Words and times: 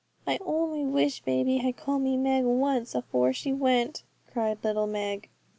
'I 0.25 0.39
only 0.43 0.83
wish 0.83 1.21
baby 1.21 1.57
had 1.57 1.77
called 1.77 2.01
me 2.01 2.17
Meg 2.17 2.43
once 2.43 2.95
afore 2.95 3.33
she 3.33 3.53
went,' 3.53 4.01
cried 4.25 4.57
little 4.63 4.87
Meg. 4.87 5.29